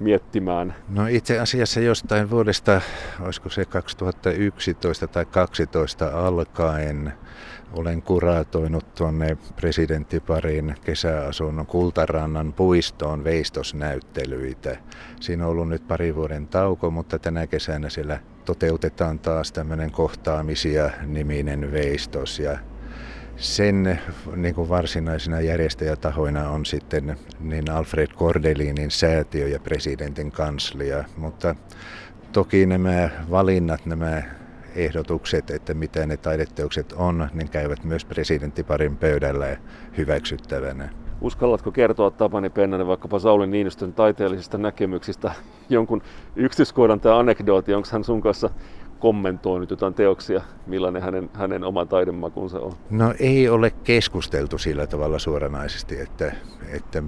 miettimään? 0.00 0.74
No 0.88 1.06
itse 1.06 1.38
asiassa 1.38 1.80
jostain 1.80 2.30
vuodesta, 2.30 2.80
olisiko 3.20 3.48
se 3.48 3.64
2011 3.64 5.06
tai 5.06 5.24
2012 5.24 6.26
alkaen, 6.26 7.12
olen 7.72 8.02
kuratoinut 8.02 8.94
tuonne 8.94 9.36
presidenttiparin 9.56 10.74
kesäasunnon 10.84 11.66
Kultarannan 11.66 12.52
puistoon 12.52 13.24
veistosnäyttelyitä. 13.24 14.76
Siinä 15.20 15.44
on 15.44 15.50
ollut 15.50 15.68
nyt 15.68 15.88
pari 15.88 16.14
vuoden 16.14 16.46
tauko, 16.46 16.90
mutta 16.90 17.18
tänä 17.18 17.46
kesänä 17.46 17.88
siellä 17.88 18.20
toteutetaan 18.46 19.18
taas 19.18 19.52
tämmöinen 19.52 19.90
kohtaamisia 19.90 20.90
niminen 21.06 21.72
veistos 21.72 22.38
ja 22.38 22.58
sen 23.36 24.00
niin 24.36 24.54
kuin 24.54 24.68
varsinaisina 24.68 25.40
järjestäjätahoina 25.40 26.50
on 26.50 26.66
sitten 26.66 27.16
niin 27.40 27.70
Alfred 27.70 28.08
Kordelinin 28.14 28.90
säätiö 28.90 29.48
ja 29.48 29.60
presidentin 29.60 30.32
kanslia, 30.32 31.04
mutta 31.16 31.54
toki 32.32 32.66
nämä 32.66 33.10
valinnat, 33.30 33.86
nämä 33.86 34.22
ehdotukset, 34.74 35.50
että 35.50 35.74
mitä 35.74 36.06
ne 36.06 36.16
taideteokset 36.16 36.92
on, 36.92 37.28
niin 37.34 37.48
käyvät 37.48 37.84
myös 37.84 38.04
presidenttiparin 38.04 38.96
pöydällä 38.96 39.56
hyväksyttävänä. 39.96 41.05
Uskallatko 41.20 41.72
kertoa 41.72 42.10
Tapani 42.10 42.50
Pennanen 42.50 42.86
vaikkapa 42.86 43.18
Sauli 43.18 43.46
Niinistön 43.46 43.92
taiteellisista 43.92 44.58
näkemyksistä 44.58 45.32
jonkun 45.68 46.02
yksityiskohdan 46.36 47.00
tai 47.00 47.12
anekdooti, 47.12 47.74
onko 47.74 47.88
hän 47.92 48.04
sun 48.04 48.20
kanssa 48.20 48.50
kommentoinut 48.98 49.70
jotain 49.70 49.94
teoksia, 49.94 50.40
millainen 50.66 51.02
hänen, 51.02 51.30
hänen 51.34 51.64
oma 51.64 51.86
taidemakunsa 51.86 52.60
on? 52.60 52.72
No 52.90 53.14
ei 53.18 53.48
ole 53.48 53.70
keskusteltu 53.70 54.58
sillä 54.58 54.86
tavalla 54.86 55.18
suoranaisesti, 55.18 56.00
että, 56.00 56.32
että 56.72 57.02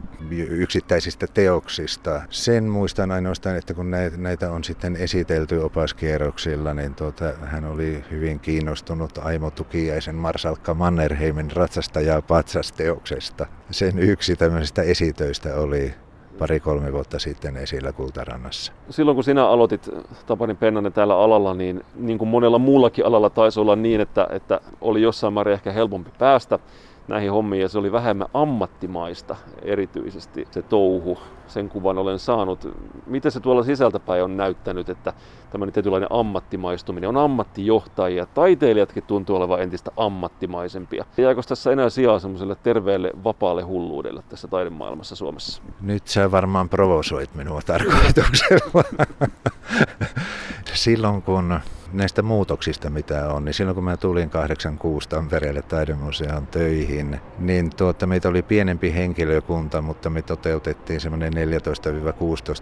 yksittäisistä 0.48 1.26
teoksista. 1.34 2.22
Sen 2.30 2.64
muistan 2.64 3.10
ainoastaan, 3.10 3.56
että 3.56 3.74
kun 3.74 3.90
näitä 4.16 4.52
on 4.52 4.64
sitten 4.64 4.96
esitelty 4.96 5.58
opaskierroksilla, 5.58 6.74
niin 6.74 6.94
tuota, 6.94 7.32
hän 7.42 7.64
oli 7.64 8.04
hyvin 8.10 8.40
kiinnostunut 8.40 9.18
Aimo 9.18 9.50
Tukiaisen 9.50 10.14
Marsalkka 10.14 10.74
Mannerheimin 10.74 11.50
ratsastaja 11.50 12.22
patsasteoksesta. 12.22 13.46
Sen 13.70 13.98
yksi 13.98 14.36
tämmöisistä 14.36 14.82
esitöistä 14.82 15.56
oli 15.56 15.94
pari-kolme 16.38 16.92
vuotta 16.92 17.18
sitten 17.18 17.56
esillä 17.56 17.92
Kultarannassa. 17.92 18.72
Silloin 18.90 19.14
kun 19.14 19.24
sinä 19.24 19.48
aloitit 19.48 19.90
Tapani 20.26 20.54
Pennanen 20.54 20.92
täällä 20.92 21.18
alalla, 21.18 21.54
niin, 21.54 21.84
niin 21.94 22.18
kuin 22.18 22.28
monella 22.28 22.58
muullakin 22.58 23.06
alalla 23.06 23.30
taisi 23.30 23.60
olla 23.60 23.76
niin, 23.76 24.00
että, 24.00 24.28
että 24.30 24.60
oli 24.80 25.02
jossain 25.02 25.34
määrin 25.34 25.54
ehkä 25.54 25.72
helpompi 25.72 26.10
päästä 26.18 26.58
näihin 27.08 27.32
hommiin 27.32 27.62
ja 27.62 27.68
se 27.68 27.78
oli 27.78 27.92
vähemmän 27.92 28.28
ammattimaista 28.34 29.36
erityisesti 29.62 30.48
se 30.50 30.62
touhu. 30.62 31.18
Sen 31.46 31.68
kuvan 31.68 31.98
olen 31.98 32.18
saanut. 32.18 32.68
Miten 33.06 33.32
se 33.32 33.40
tuolla 33.40 33.62
sisältäpäin 33.62 34.22
on 34.22 34.36
näyttänyt, 34.36 34.88
että 34.88 35.12
tämmöinen 35.50 35.72
tietynlainen 35.72 36.12
ammattimaistuminen 36.12 37.08
on 37.08 37.16
ammattijohtajia. 37.16 38.26
Taiteilijatkin 38.26 39.02
tuntuu 39.02 39.36
olevan 39.36 39.62
entistä 39.62 39.90
ammattimaisempia. 39.96 41.04
Jääkö 41.16 41.42
tässä 41.48 41.72
enää 41.72 41.90
sijaa 41.90 42.18
semmoiselle 42.18 42.56
terveelle 42.62 43.10
vapaalle 43.24 43.62
hulluudelle 43.62 44.22
tässä 44.28 44.48
taidemaailmassa 44.48 45.16
Suomessa? 45.16 45.62
Nyt 45.80 46.06
sä 46.06 46.30
varmaan 46.30 46.68
provosoit 46.68 47.34
minua 47.34 47.60
tarkoituksella. 47.66 48.84
Silloin 50.78 51.22
kun 51.22 51.60
näistä 51.92 52.22
muutoksista, 52.22 52.90
mitä 52.90 53.28
on, 53.28 53.44
niin 53.44 53.54
silloin 53.54 53.74
kun 53.74 53.84
mä 53.84 53.96
tulin 53.96 54.30
86 54.30 55.08
Tampereelle 55.08 55.62
taidemuseon 55.62 56.46
töihin, 56.46 57.20
niin 57.38 57.70
tuota, 57.76 58.06
meitä 58.06 58.28
oli 58.28 58.42
pienempi 58.42 58.94
henkilökunta, 58.94 59.82
mutta 59.82 60.10
me 60.10 60.22
toteutettiin 60.22 61.00
semmoinen 61.00 61.32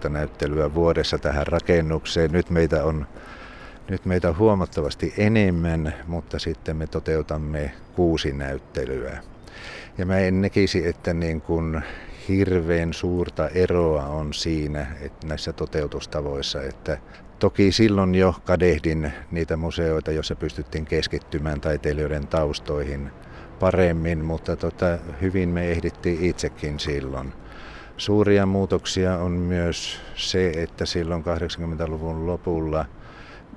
14-16 0.05 0.09
näyttelyä 0.09 0.73
vuodessa 0.73 1.17
tähän 1.17 1.47
rakennukseen. 1.47 2.31
Nyt 2.31 2.49
meitä 2.49 2.83
on 2.83 3.07
nyt 3.89 4.05
meitä 4.05 4.29
on 4.29 4.37
huomattavasti 4.37 5.13
enemmän, 5.17 5.93
mutta 6.07 6.39
sitten 6.39 6.77
me 6.77 6.87
toteutamme 6.87 7.71
kuusi 7.95 8.33
näyttelyä. 8.33 9.17
Ja 9.97 10.05
mä 10.05 10.17
en 10.19 10.41
näkisi, 10.41 10.87
että 10.87 11.13
niin 11.13 11.41
kuin 11.41 11.81
hirveän 12.27 12.93
suurta 12.93 13.49
eroa 13.49 14.05
on 14.05 14.33
siinä 14.33 14.87
että 15.01 15.27
näissä 15.27 15.53
toteutustavoissa, 15.53 16.63
että 16.63 16.97
Toki 17.39 17.71
silloin 17.71 18.15
jo 18.15 18.35
kadehdin 18.45 19.11
niitä 19.31 19.57
museoita, 19.57 20.11
joissa 20.11 20.35
pystyttiin 20.35 20.85
keskittymään 20.85 21.61
taiteilijoiden 21.61 22.27
taustoihin 22.27 23.11
paremmin, 23.59 24.25
mutta 24.25 24.55
tota, 24.55 24.97
hyvin 25.21 25.49
me 25.49 25.71
ehdittiin 25.71 26.25
itsekin 26.25 26.79
silloin. 26.79 27.33
Suuria 27.97 28.45
muutoksia 28.45 29.17
on 29.17 29.31
myös 29.31 29.99
se, 30.15 30.49
että 30.49 30.85
silloin 30.85 31.23
80-luvun 31.23 32.27
lopulla 32.27 32.85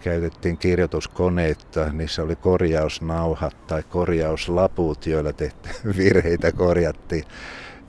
käytettiin 0.01 0.59
kirjoituskoneita, 0.59 1.93
niissä 1.93 2.23
oli 2.23 2.37
korjausnauhat 2.37 3.67
tai 3.67 3.83
korjauslaput, 3.83 5.07
joilla 5.07 5.33
tehtiin 5.33 5.75
virheitä 5.99 6.53
korjattiin. 6.53 7.25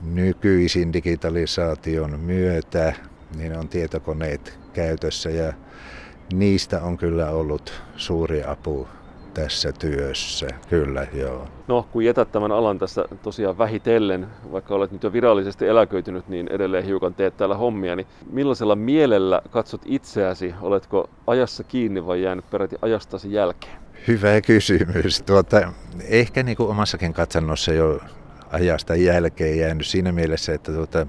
Nykyisin 0.02 0.92
digitalisaation 0.92 2.20
myötä 2.20 2.92
niin 3.36 3.58
on 3.58 3.68
tietokoneet 3.68 4.61
käytössä 4.72 5.30
ja 5.30 5.52
niistä 6.32 6.82
on 6.82 6.96
kyllä 6.96 7.30
ollut 7.30 7.82
suuri 7.96 8.44
apu 8.44 8.88
tässä 9.34 9.72
työssä, 9.72 10.48
kyllä 10.68 11.06
joo. 11.12 11.48
No, 11.68 11.86
kun 11.92 12.04
jätät 12.04 12.32
tämän 12.32 12.52
alan 12.52 12.78
tässä 12.78 13.04
tosiaan 13.22 13.58
vähitellen, 13.58 14.26
vaikka 14.52 14.74
olet 14.74 14.92
nyt 14.92 15.02
jo 15.02 15.12
virallisesti 15.12 15.66
eläköitynyt, 15.66 16.28
niin 16.28 16.48
edelleen 16.48 16.84
hiukan 16.84 17.14
teet 17.14 17.36
täällä 17.36 17.56
hommia, 17.56 17.96
niin 17.96 18.06
millaisella 18.30 18.76
mielellä 18.76 19.42
katsot 19.50 19.80
itseäsi? 19.84 20.54
Oletko 20.60 21.10
ajassa 21.26 21.64
kiinni 21.64 22.06
vai 22.06 22.22
jäänyt 22.22 22.50
peräti 22.50 22.76
ajastasi 22.82 23.32
jälkeen? 23.32 23.76
Hyvä 24.08 24.40
kysymys. 24.40 25.22
Tuota, 25.22 25.72
ehkä 26.08 26.42
niin 26.42 26.56
kuin 26.56 26.70
omassakin 26.70 27.12
katsannossa 27.12 27.72
jo 27.72 28.00
ajasta 28.50 28.94
jälkeen 28.94 29.58
jäänyt 29.58 29.86
siinä 29.86 30.12
mielessä, 30.12 30.54
että 30.54 30.72
tuota, 30.72 31.06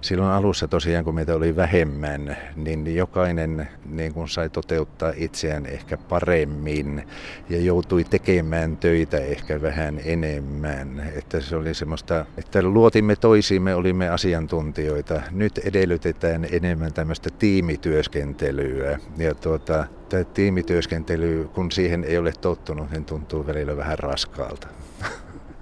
silloin 0.00 0.30
alussa 0.30 0.68
tosiaan, 0.68 1.04
kun 1.04 1.14
meitä 1.14 1.34
oli 1.34 1.56
vähemmän, 1.56 2.36
niin 2.56 2.94
jokainen 2.94 3.68
niin 3.90 4.14
kuin 4.14 4.28
sai 4.28 4.50
toteuttaa 4.50 5.12
itseään 5.16 5.66
ehkä 5.66 5.96
paremmin 5.96 7.06
ja 7.48 7.60
joutui 7.60 8.04
tekemään 8.04 8.76
töitä 8.76 9.18
ehkä 9.18 9.62
vähän 9.62 10.00
enemmän. 10.04 11.10
Että 11.14 11.40
se 11.40 11.56
oli 11.56 11.74
semmoista, 11.74 12.26
että 12.38 12.62
luotimme 12.62 13.16
toisiimme, 13.16 13.74
olimme 13.74 14.08
asiantuntijoita. 14.08 15.22
Nyt 15.30 15.58
edellytetään 15.58 16.46
enemmän 16.52 16.92
tämmöistä 16.92 17.30
tiimityöskentelyä. 17.38 18.98
Ja 19.16 19.34
tuota, 19.34 19.84
tämä 20.08 20.24
tiimityöskentely, 20.24 21.48
kun 21.54 21.72
siihen 21.72 22.04
ei 22.04 22.18
ole 22.18 22.32
tottunut, 22.40 22.90
niin 22.90 23.04
tuntuu 23.04 23.46
välillä 23.46 23.76
vähän 23.76 23.98
raskaalta. 23.98 24.68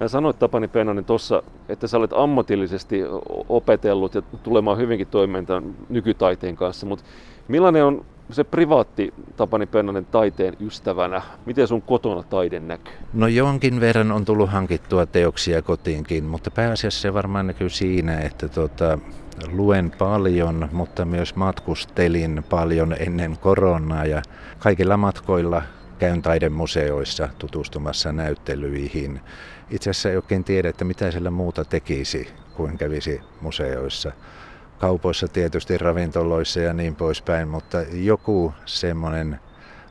Mä 0.00 0.08
sanoit 0.08 0.38
Tapani 0.38 0.68
Pennanen 0.68 1.04
tuossa, 1.04 1.42
että 1.68 1.86
sä 1.86 1.96
olet 1.96 2.12
ammatillisesti 2.12 3.00
opetellut 3.48 4.14
ja 4.14 4.22
tulemaan 4.22 4.78
hyvinkin 4.78 5.06
toimeen 5.06 5.46
tämän 5.46 5.74
nykytaiteen 5.88 6.56
kanssa, 6.56 6.86
mutta 6.86 7.04
millainen 7.48 7.84
on 7.84 8.04
se 8.30 8.44
privaatti 8.44 9.14
Tapani 9.36 9.66
Pennanen 9.66 10.06
taiteen 10.06 10.56
ystävänä? 10.60 11.22
Miten 11.46 11.68
sun 11.68 11.82
kotona 11.82 12.22
taide 12.22 12.60
näkyy? 12.60 12.92
No 13.12 13.26
jonkin 13.26 13.80
verran 13.80 14.12
on 14.12 14.24
tullut 14.24 14.50
hankittua 14.50 15.06
teoksia 15.06 15.62
kotiinkin, 15.62 16.24
mutta 16.24 16.50
pääasiassa 16.50 17.00
se 17.00 17.14
varmaan 17.14 17.46
näkyy 17.46 17.68
siinä, 17.68 18.18
että 18.18 18.48
tota, 18.48 18.98
luen 19.52 19.92
paljon, 19.98 20.68
mutta 20.72 21.04
myös 21.04 21.36
matkustelin 21.36 22.44
paljon 22.50 22.96
ennen 22.98 23.36
koronaa 23.40 24.04
ja 24.04 24.22
kaikilla 24.58 24.96
matkoilla 24.96 25.62
käyn 25.98 26.22
taidemuseoissa 26.22 27.28
tutustumassa 27.38 28.12
näyttelyihin. 28.12 29.20
Itse 29.70 29.90
asiassa 29.90 30.10
ei 30.10 30.16
oikein 30.16 30.44
tiedä, 30.44 30.68
että 30.68 30.84
mitä 30.84 31.10
sillä 31.10 31.30
muuta 31.30 31.64
tekisi, 31.64 32.28
kuin 32.56 32.78
kävisi 32.78 33.20
museoissa. 33.40 34.12
Kaupoissa 34.78 35.28
tietysti, 35.28 35.78
ravintoloissa 35.78 36.60
ja 36.60 36.72
niin 36.72 36.96
poispäin, 36.96 37.48
mutta 37.48 37.78
joku 37.92 38.52
semmoinen 38.64 39.40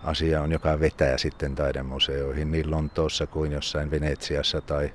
asia 0.04 0.42
on, 0.42 0.52
joka 0.52 0.80
vetää 0.80 1.18
sitten 1.18 1.56
taidemuseoihin 1.56 2.52
niin 2.52 2.72
Lontoossa 2.72 3.28
kuin 3.28 3.52
jossain 3.52 3.92
Venetsiassa 3.92 4.62
tai 4.62 4.94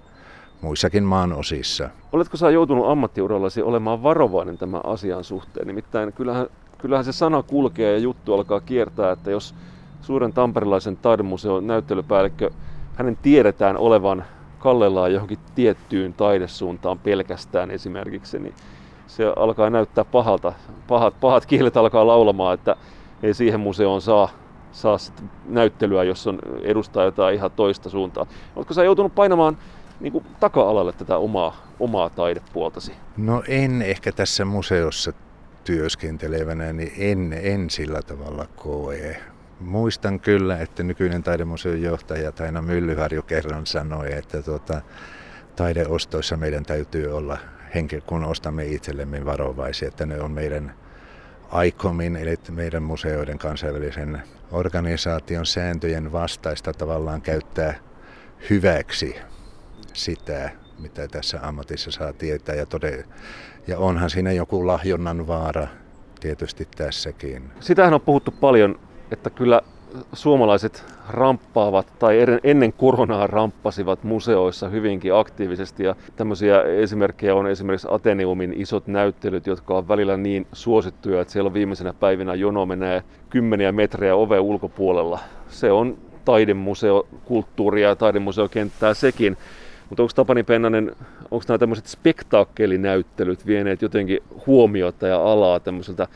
muissakin 0.61 1.05
maan 1.05 1.33
osissa. 1.33 1.91
Oletko 2.13 2.37
sä 2.37 2.51
joutunut 2.51 2.89
ammattiurallasi 2.89 3.63
olemaan 3.63 4.03
varovainen 4.03 4.59
tämän 4.59 4.81
asian 4.85 5.25
suhteen? 5.25 5.67
Nimittäin 5.67 6.13
kyllähän, 6.13 6.47
kyllähän 6.79 7.05
se 7.05 7.13
sana 7.13 7.43
kulkee 7.43 7.93
ja 7.93 7.99
juttu 7.99 8.35
alkaa 8.35 8.61
kiertää, 8.61 9.13
että 9.13 9.31
jos 9.31 9.55
suuren 10.03 10.33
tamperilaisen 10.33 10.97
taidemuseon 10.97 11.67
näyttelypäällikkö, 11.67 12.51
hänen 12.95 13.19
tiedetään 13.23 13.77
olevan 13.77 14.25
kallellaan 14.59 15.13
johonkin 15.13 15.39
tiettyyn 15.55 16.15
taidesuuntaan 16.15 16.99
pelkästään 16.99 17.71
esimerkiksi, 17.71 18.39
niin 18.39 18.55
se 19.07 19.33
alkaa 19.37 19.71
näyttää 19.71 20.05
pahalta. 20.05 20.53
Pahat, 20.89 21.21
pahat 21.21 21.47
kielet 21.47 21.77
alkaa 21.77 22.07
laulamaan, 22.07 22.55
että 22.55 22.77
ei 23.23 23.35
siihen 23.35 23.61
museoon 23.61 24.01
saa, 24.01 24.29
saa 24.73 24.99
sit 24.99 25.23
näyttelyä, 25.49 26.05
jos 26.05 26.27
on 26.27 26.39
edustaa 26.63 27.05
jotain 27.05 27.35
ihan 27.35 27.51
toista 27.51 27.91
suuntaa. 27.91 28.27
Oletko 28.57 28.75
sä 28.75 28.85
joutunut 28.85 29.15
painamaan 29.15 29.59
niin 30.01 30.13
kuin 30.13 30.27
taka-alalle 30.41 30.93
tätä 30.93 31.17
omaa, 31.17 31.57
omaa 31.81 32.11
taidepuoltasi? 32.11 32.93
No 33.17 33.43
en 33.49 33.83
ehkä 33.83 34.13
tässä 34.13 34.45
museossa 34.45 35.13
työskentelevänä, 35.65 36.73
niin 36.73 36.93
en, 36.99 37.33
en 37.43 37.71
sillä 37.71 38.03
tavalla 38.03 38.47
koe. 38.57 39.17
Muistan 39.61 40.21
kyllä, 40.21 40.59
että 40.59 40.83
nykyinen 40.83 41.23
taidemuseon 41.23 41.83
johtaja 41.83 42.33
Taina 42.33 42.63
Myllyharju 42.63 43.23
kerran 43.23 43.67
sanoi, 43.67 44.13
että 44.13 44.43
tuota, 44.43 44.83
taideostoissa 45.57 46.37
meidän 46.37 46.65
täytyy 46.65 47.17
olla 47.17 47.39
henki, 47.75 48.01
kun 48.01 48.25
ostamme 48.25 48.67
itsellemme 48.67 49.25
varovaisia, 49.25 49.89
että 49.89 50.07
ne 50.07 50.21
on 50.21 50.31
meidän 50.31 50.75
aikomin, 51.51 52.17
eli 52.17 52.35
meidän 52.51 52.83
museoiden 52.83 53.39
kansainvälisen 53.39 54.23
organisaation 54.53 55.47
sääntöjen 55.47 56.13
vastaista 56.13 56.73
tavallaan 56.73 57.23
käyttää 57.23 57.75
hyväksi 58.51 59.17
sitä, 59.93 60.51
mitä 60.79 61.09
tässä 61.09 61.39
ammatissa 61.43 61.91
saa 61.91 62.13
tietää. 62.13 62.55
Ja, 62.55 62.67
tode, 62.67 63.05
ja 63.67 63.79
onhan 63.79 64.11
siinä 64.11 64.33
joku 64.33 64.67
lahjonnan 64.67 65.27
vaara 65.27 65.67
tietysti 66.21 66.69
tässäkin. 66.77 67.51
Sitähän 67.61 67.95
on 67.95 68.01
puhuttu 68.01 68.31
paljon 68.31 68.79
että 69.11 69.31
kyllä 69.31 69.61
suomalaiset 70.13 70.85
ramppaavat 71.09 71.87
tai 71.99 72.19
ennen 72.45 72.73
koronaa 72.73 73.27
ramppasivat 73.27 74.03
museoissa 74.03 74.69
hyvinkin 74.69 75.15
aktiivisesti 75.15 75.85
ja 75.85 75.95
tämmöisiä 76.17 76.63
esimerkkejä 76.63 77.35
on 77.35 77.47
esimerkiksi 77.47 77.89
Ateneumin 77.91 78.53
isot 78.57 78.87
näyttelyt, 78.87 79.47
jotka 79.47 79.75
on 79.75 79.89
välillä 79.89 80.17
niin 80.17 80.47
suosittuja, 80.53 81.21
että 81.21 81.33
siellä 81.33 81.55
viimeisenä 81.55 81.93
päivinä 81.93 82.35
jono 82.35 82.67
menee 82.67 83.03
kymmeniä 83.31 83.73
metrejä 83.73 84.17
ove 84.17 84.41
ulkopuolella. 84.41 85.19
Se 85.49 85.73
on 85.73 85.99
taidemuseo, 86.25 87.07
kulttuuria 87.25 87.89
ja 87.89 87.97
taidemuseokenttää 87.97 88.95
sekin. 88.95 89.37
Mutta 89.91 90.03
onko 90.03 90.13
Tapani 90.15 90.43
Pennanen, 90.43 90.97
onko 91.31 91.45
nämä 91.49 91.59
tämmöiset 91.59 91.87
spektaakkelinäyttelyt 91.87 93.47
vieneet 93.47 93.83
jotenkin 93.83 94.21
huomiota 94.47 95.07
ja 95.07 95.23
alaa 95.23 95.61
tämmöiseltä 95.61 96.09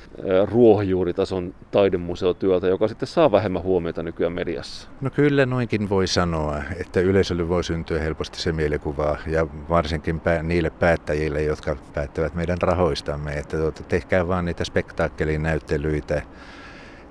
ruohonjuuritason 0.44 1.54
taidemuseotyöltä, 1.70 2.66
joka 2.66 2.88
sitten 2.88 3.08
saa 3.08 3.32
vähemmän 3.32 3.62
huomiota 3.62 4.02
nykyään 4.02 4.32
mediassa? 4.32 4.88
No 5.00 5.10
kyllä 5.10 5.46
noinkin 5.46 5.88
voi 5.88 6.06
sanoa, 6.06 6.62
että 6.80 7.00
yleisölle 7.00 7.48
voi 7.48 7.64
syntyä 7.64 8.00
helposti 8.00 8.40
se 8.40 8.52
mielikuva 8.52 9.16
ja 9.26 9.46
varsinkin 9.68 10.20
niille 10.42 10.70
päättäjille, 10.70 11.42
jotka 11.42 11.76
päättävät 11.94 12.34
meidän 12.34 12.58
rahoistamme, 12.62 13.32
että 13.32 13.56
tuota, 13.56 13.82
tehkää 13.82 14.28
vaan 14.28 14.44
niitä 14.44 14.64
spektaakkelinäyttelyitä 14.64 16.22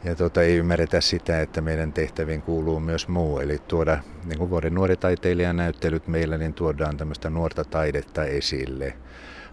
ja 0.03 0.15
tuota, 0.15 0.41
ei 0.41 0.57
ymmärretä 0.57 1.01
sitä, 1.01 1.41
että 1.41 1.61
meidän 1.61 1.93
tehtäviin 1.93 2.41
kuuluu 2.41 2.79
myös 2.79 3.07
muu, 3.07 3.39
eli 3.39 3.57
tuoda 3.67 3.97
niin 4.25 4.37
kuin 4.37 4.49
vuoden 4.49 4.73
nuori 4.73 4.97
taiteilijan 4.97 5.55
näyttelyt 5.55 6.07
meillä, 6.07 6.37
niin 6.37 6.53
tuodaan 6.53 6.97
tämmöistä 6.97 7.29
nuorta 7.29 7.63
taidetta 7.63 8.25
esille. 8.25 8.93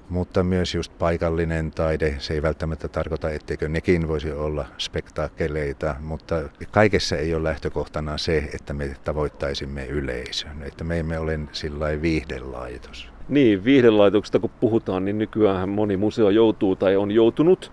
Mutta 0.09 0.43
myös 0.43 0.75
just 0.75 0.99
paikallinen 0.99 1.71
taide, 1.71 2.15
se 2.19 2.35
ei 2.35 2.43
välttämättä 2.43 2.89
tarkoita, 2.89 3.31
etteikö 3.31 3.69
nekin 3.69 4.09
voisi 4.09 4.33
olla 4.33 4.67
spektaakkeleita, 4.79 5.97
mutta 6.01 6.43
kaikessa 6.71 7.17
ei 7.17 7.35
ole 7.35 7.45
lähtökohtana 7.45 8.19
se, 8.19 8.51
että 8.55 8.73
me 8.73 8.97
tavoittaisimme 9.05 9.87
yleisön, 9.87 10.63
että 10.63 10.85
me 10.85 10.99
emme 10.99 11.19
ole 11.19 11.41
sillä 11.53 12.03
viihdelaitos. 12.03 13.09
Niin, 13.29 13.65
viihdelaitoksesta 13.65 14.39
kun 14.39 14.51
puhutaan, 14.61 15.05
niin 15.05 15.19
nykyään 15.19 15.69
moni 15.69 15.97
museo 15.97 16.31
joutuu 16.31 16.77
tai 16.77 16.97
on 16.97 17.11
joutunut 17.11 17.73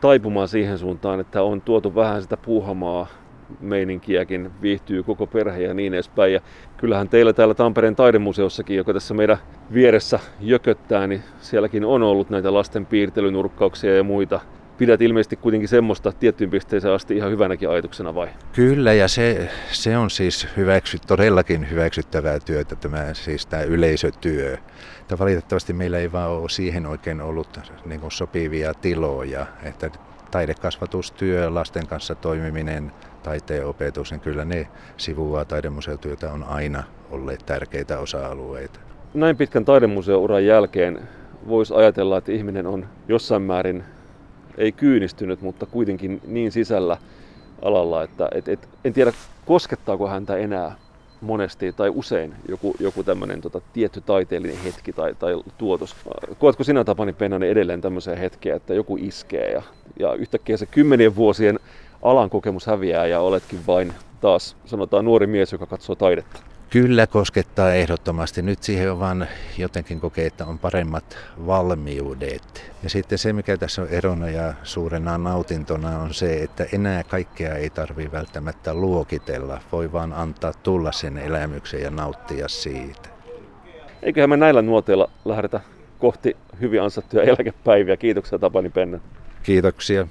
taipumaan 0.00 0.48
siihen 0.48 0.78
suuntaan, 0.78 1.20
että 1.20 1.42
on 1.42 1.60
tuotu 1.60 1.94
vähän 1.94 2.22
sitä 2.22 2.36
puuhamaa 2.36 3.06
meininkiäkin, 3.60 4.50
viihtyy 4.62 5.02
koko 5.02 5.26
perhe 5.26 5.62
ja 5.62 5.74
niin 5.74 5.94
edespäin. 5.94 6.32
Ja 6.32 6.40
kyllähän 6.76 7.08
teillä 7.08 7.32
täällä 7.32 7.54
Tampereen 7.54 7.96
taidemuseossakin, 7.96 8.76
joka 8.76 8.92
tässä 8.92 9.14
meidän 9.14 9.38
vieressä 9.72 10.18
jököttää, 10.40 11.06
niin 11.06 11.22
sielläkin 11.40 11.84
on 11.84 12.02
ollut 12.02 12.30
näitä 12.30 12.54
lasten 12.54 12.86
piirtelynurkkauksia 12.86 13.96
ja 13.96 14.04
muita. 14.04 14.40
Pidät 14.78 15.02
ilmeisesti 15.02 15.36
kuitenkin 15.36 15.68
semmoista 15.68 16.12
tiettyyn 16.12 16.50
pisteeseen 16.50 16.94
asti 16.94 17.16
ihan 17.16 17.30
hyvänäkin 17.30 17.70
ajatuksena 17.70 18.14
vai? 18.14 18.28
Kyllä 18.52 18.92
ja 18.92 19.08
se, 19.08 19.50
se 19.70 19.96
on 19.96 20.10
siis 20.10 20.48
hyväksy, 20.56 20.98
todellakin 21.06 21.70
hyväksyttävää 21.70 22.40
työtä, 22.40 22.76
tämä, 22.76 23.14
siis 23.14 23.46
tämä 23.46 23.62
yleisötyö. 23.62 24.56
Mutta 24.98 25.18
valitettavasti 25.18 25.72
meillä 25.72 25.98
ei 25.98 26.12
vaan 26.12 26.30
ole 26.30 26.48
siihen 26.48 26.86
oikein 26.86 27.20
ollut 27.20 27.60
niin 27.84 28.00
kuin 28.00 28.12
sopivia 28.12 28.74
tiloja, 28.74 29.46
että 29.62 29.90
taidekasvatustyö, 30.30 31.54
lasten 31.54 31.86
kanssa 31.86 32.14
toimiminen, 32.14 32.92
taiteen 33.22 33.66
opetus, 33.66 34.10
niin 34.10 34.20
kyllä 34.20 34.44
ne 34.44 34.68
sivuaa 34.96 35.44
taidemuseotyötä 35.44 36.32
on 36.32 36.44
aina 36.44 36.82
olleet 37.10 37.46
tärkeitä 37.46 37.98
osa-alueita. 37.98 38.80
Näin 39.14 39.36
pitkän 39.36 39.64
taidemuseouran 39.64 40.44
jälkeen 40.44 41.00
voisi 41.48 41.74
ajatella, 41.74 42.18
että 42.18 42.32
ihminen 42.32 42.66
on 42.66 42.86
jossain 43.08 43.42
määrin 43.42 43.84
ei 44.58 44.72
kyynistynyt, 44.72 45.42
mutta 45.42 45.66
kuitenkin 45.66 46.20
niin 46.26 46.52
sisällä 46.52 46.96
alalla, 47.62 48.02
että 48.02 48.28
et, 48.34 48.48
et, 48.48 48.68
en 48.84 48.92
tiedä 48.92 49.12
koskettaako 49.46 50.08
häntä 50.08 50.36
enää 50.36 50.76
monesti 51.20 51.72
tai 51.72 51.90
usein 51.94 52.34
joku, 52.48 52.74
joku 52.80 53.02
tämmöinen 53.02 53.40
tota, 53.40 53.60
tietty 53.72 54.00
taiteellinen 54.00 54.62
hetki 54.64 54.92
tai, 54.92 55.14
tai 55.14 55.42
tuotos. 55.58 55.96
Koetko 56.38 56.64
sinä 56.64 56.84
Tapani 56.84 57.12
Pennanen 57.12 57.50
edelleen 57.50 57.80
tämmöisiä 57.80 58.16
hetkiä, 58.16 58.56
että 58.56 58.74
joku 58.74 58.96
iskee 59.00 59.52
ja, 59.52 59.62
ja 59.98 60.14
yhtäkkiä 60.14 60.56
se 60.56 60.66
kymmenien 60.66 61.16
vuosien 61.16 61.58
alan 62.02 62.30
kokemus 62.30 62.66
häviää 62.66 63.06
ja 63.06 63.20
oletkin 63.20 63.60
vain 63.66 63.92
taas 64.20 64.56
sanotaan 64.64 65.04
nuori 65.04 65.26
mies, 65.26 65.52
joka 65.52 65.66
katsoo 65.66 65.94
taidetta? 65.94 66.47
Kyllä 66.70 67.06
koskettaa 67.06 67.72
ehdottomasti. 67.72 68.42
Nyt 68.42 68.62
siihen 68.62 68.92
on 68.92 69.00
vaan 69.00 69.26
jotenkin 69.58 70.00
kokee, 70.00 70.26
että 70.26 70.46
on 70.46 70.58
paremmat 70.58 71.18
valmiudet. 71.46 72.72
Ja 72.82 72.90
sitten 72.90 73.18
se, 73.18 73.32
mikä 73.32 73.56
tässä 73.56 73.82
on 73.82 73.88
erona 73.88 74.30
ja 74.30 74.54
suurena 74.62 75.18
nautintona 75.18 75.98
on 75.98 76.14
se, 76.14 76.42
että 76.42 76.66
enää 76.72 77.04
kaikkea 77.04 77.54
ei 77.54 77.70
tarvi 77.70 78.12
välttämättä 78.12 78.74
luokitella. 78.74 79.60
Voi 79.72 79.92
vaan 79.92 80.12
antaa 80.12 80.52
tulla 80.52 80.92
sen 80.92 81.18
elämyksen 81.18 81.82
ja 81.82 81.90
nauttia 81.90 82.48
siitä. 82.48 83.08
Eiköhän 84.02 84.30
me 84.30 84.36
näillä 84.36 84.62
nuoteilla 84.62 85.10
lähdetä 85.24 85.60
kohti 85.98 86.36
hyvin 86.60 86.82
ansattuja 86.82 87.22
eläkepäiviä. 87.22 87.96
Kiitoksia 87.96 88.38
Tapani 88.38 88.70
Penne. 88.70 89.00
Kiitoksia. 89.42 90.06